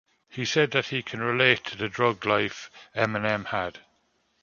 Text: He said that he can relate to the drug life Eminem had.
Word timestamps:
He 0.31 0.45
said 0.45 0.71
that 0.71 0.87
he 0.87 1.03
can 1.03 1.19
relate 1.21 1.63
to 1.65 1.77
the 1.77 1.87
drug 1.87 2.25
life 2.25 2.71
Eminem 2.95 3.45
had. 3.45 3.81